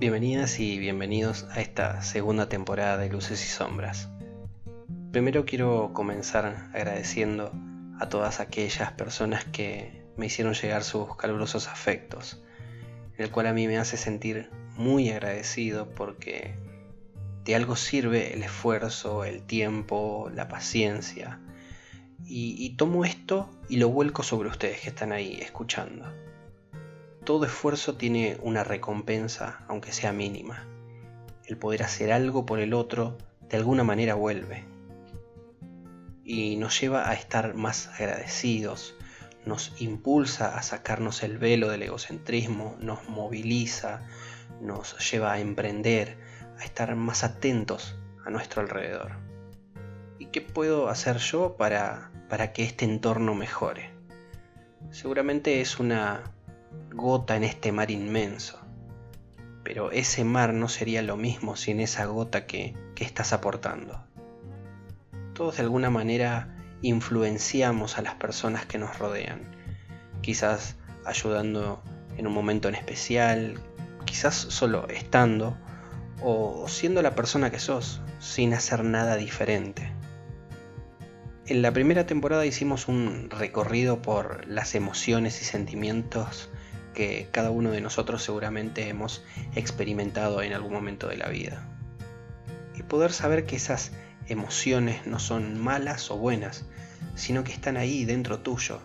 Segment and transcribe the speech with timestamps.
[0.00, 4.08] Bienvenidas y bienvenidos a esta segunda temporada de Luces y Sombras.
[5.12, 7.52] Primero quiero comenzar agradeciendo
[7.98, 12.42] a todas aquellas personas que me hicieron llegar sus calurosos afectos,
[13.18, 16.54] el cual a mí me hace sentir muy agradecido porque
[17.44, 21.40] de algo sirve el esfuerzo, el tiempo, la paciencia.
[22.24, 26.10] Y, y tomo esto y lo vuelco sobre ustedes que están ahí escuchando
[27.30, 30.66] todo esfuerzo tiene una recompensa, aunque sea mínima.
[31.44, 34.64] El poder hacer algo por el otro de alguna manera vuelve.
[36.24, 38.96] Y nos lleva a estar más agradecidos,
[39.46, 44.00] nos impulsa a sacarnos el velo del egocentrismo, nos moviliza,
[44.60, 46.18] nos lleva a emprender,
[46.58, 49.12] a estar más atentos a nuestro alrededor.
[50.18, 53.92] ¿Y qué puedo hacer yo para, para que este entorno mejore?
[54.90, 56.24] Seguramente es una
[56.92, 58.60] gota en este mar inmenso.
[59.62, 64.04] Pero ese mar no sería lo mismo sin esa gota que, que estás aportando.
[65.34, 69.42] Todos de alguna manera influenciamos a las personas que nos rodean,
[70.22, 71.82] quizás ayudando
[72.16, 73.60] en un momento en especial,
[74.04, 75.56] quizás solo estando
[76.22, 79.92] o siendo la persona que sos, sin hacer nada diferente.
[81.46, 86.50] En la primera temporada hicimos un recorrido por las emociones y sentimientos
[86.94, 89.22] que cada uno de nosotros seguramente hemos
[89.54, 91.66] experimentado en algún momento de la vida.
[92.76, 93.92] Y poder saber que esas
[94.28, 96.64] emociones no son malas o buenas,
[97.14, 98.80] sino que están ahí dentro tuyo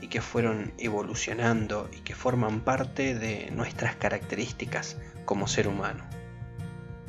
[0.00, 6.04] y que fueron evolucionando y que forman parte de nuestras características como ser humano.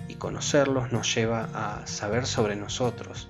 [0.08, 3.30] Y conocerlos nos lleva a saber sobre nosotros,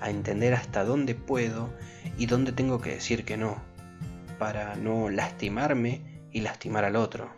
[0.00, 1.72] a entender hasta dónde puedo
[2.16, 3.62] y dónde tengo que decir que no,
[4.38, 7.30] para no lastimarme y lastimar al otro.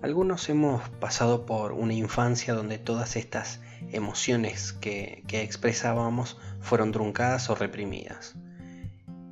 [0.00, 3.60] Algunos hemos pasado por una infancia donde todas estas
[3.90, 8.36] emociones que, expresábamos fueron truncadas o reprimidas.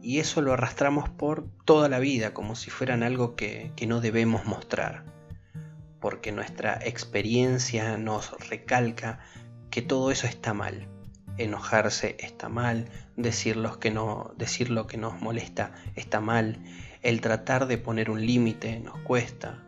[0.03, 4.01] Y eso lo arrastramos por toda la vida como si fueran algo que, que no
[4.01, 5.05] debemos mostrar.
[6.01, 9.21] Porque nuestra experiencia nos recalca
[9.71, 10.89] que todo eso está mal.
[11.39, 16.59] Enojarse está mal, decir lo que, no, decir lo que nos molesta está mal,
[17.03, 19.63] el tratar de poner un límite nos cuesta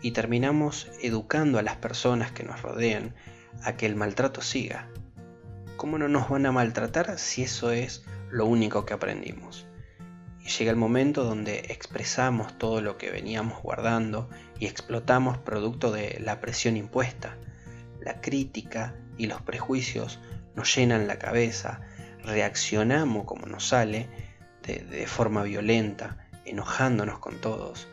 [0.00, 3.14] y terminamos educando a las personas que nos rodean
[3.62, 4.88] a que el maltrato siga.
[5.76, 9.66] ¿Cómo no nos van a maltratar si eso es lo único que aprendimos?
[10.58, 16.40] Llega el momento donde expresamos todo lo que veníamos guardando y explotamos producto de la
[16.40, 17.36] presión impuesta.
[18.00, 20.18] La crítica y los prejuicios
[20.54, 21.80] nos llenan la cabeza,
[22.22, 24.08] reaccionamos como nos sale
[24.62, 27.88] de, forma violenta enojándonos con todos.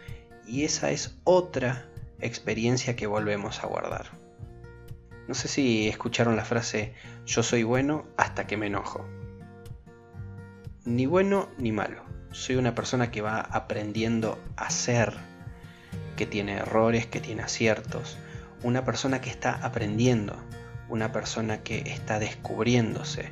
[0.45, 1.85] Y esa es otra
[2.19, 4.07] experiencia que volvemos a guardar.
[5.27, 6.93] No sé si escucharon la frase
[7.25, 9.05] yo soy bueno hasta que me enojo.
[10.85, 12.03] Ni bueno ni malo.
[12.31, 15.13] Soy una persona que va aprendiendo a ser,
[16.15, 18.17] que tiene errores, que tiene aciertos.
[18.61, 20.35] Una persona que está aprendiendo,
[20.89, 23.31] una persona que está descubriéndose.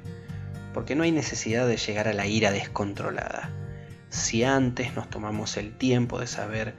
[0.73, 3.51] Porque no hay necesidad de llegar a la ira descontrolada
[4.13, 6.75] si antes nos tomamos el tiempo de saber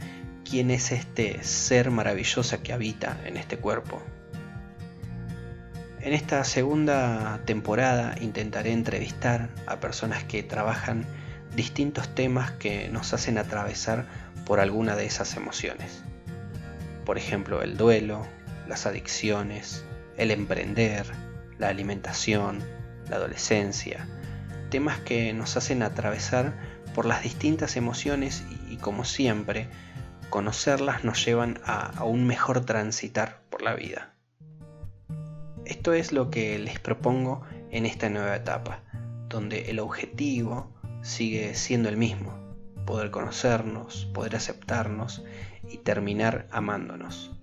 [0.48, 4.00] quién es este ser maravilloso que habita en este cuerpo.
[6.00, 11.06] En esta segunda temporada intentaré entrevistar a personas que trabajan
[11.56, 14.06] distintos temas que nos hacen atravesar
[14.46, 16.04] por alguna de esas emociones.
[17.04, 18.26] Por ejemplo, el duelo,
[18.68, 19.84] las adicciones,
[20.16, 21.06] el emprender,
[21.58, 22.62] la alimentación,
[23.08, 24.06] la adolescencia,
[24.70, 26.54] temas que nos hacen atravesar
[26.94, 29.68] por las distintas emociones y, como siempre,
[30.30, 34.14] conocerlas nos llevan a, un mejor transitar por la vida.
[35.64, 38.82] Esto es lo que les propongo en esta nueva etapa,
[39.28, 40.72] donde el objetivo
[41.02, 42.36] sigue siendo el mismo,
[42.84, 45.24] poder conocernos, poder aceptarnos
[45.70, 47.33] y terminar amándonos.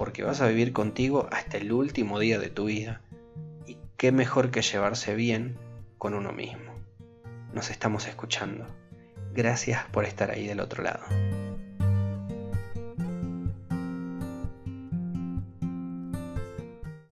[0.00, 3.02] Porque vas a vivir contigo hasta el último día de tu vida
[3.66, 5.58] y qué mejor que llevarse bien
[5.98, 6.70] con uno mismo
[7.52, 8.66] nos estamos escuchando.
[9.34, 11.02] Gracias por estar ahí del otro lado.